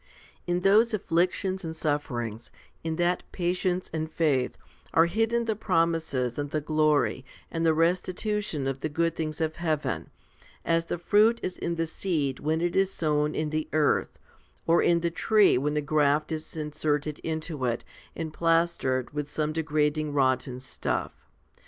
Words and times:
In 0.47 0.61
those 0.61 0.95
afflictions 0.95 1.63
and 1.63 1.75
sufferings, 1.75 2.49
in 2.83 2.95
that 2.95 3.21
patience 3.31 3.87
and 3.93 4.11
faith, 4.11 4.57
are 4.95 5.05
hidden 5.05 5.45
the 5.45 5.55
promises, 5.55 6.39
and 6.39 6.49
the 6.49 6.59
glory, 6.59 7.23
and 7.51 7.63
the 7.63 7.73
restitution 7.75 8.65
of 8.65 8.79
the 8.79 8.89
good 8.89 9.15
things 9.15 9.39
of 9.39 9.57
heaven, 9.57 10.09
as 10.65 10.85
the 10.85 10.97
fruit 10.97 11.39
is 11.43 11.55
in 11.55 11.75
the 11.75 11.85
seed 11.85 12.39
when 12.39 12.61
it 12.61 12.75
is 12.75 12.91
sown 12.91 13.35
in 13.35 13.51
the 13.51 13.69
earth, 13.73 14.17
or 14.65 14.81
in 14.81 15.01
the 15.01 15.11
tree 15.11 15.55
when 15.55 15.77
a 15.77 15.81
graft 15.81 16.31
is 16.31 16.57
inserted 16.57 17.19
into 17.19 17.65
it 17.65 17.85
and 18.15 18.33
plastered 18.33 19.13
with 19.13 19.29
some 19.29 19.53
degrading 19.53 20.13
rotten 20.13 20.59
stuff. 20.59 21.11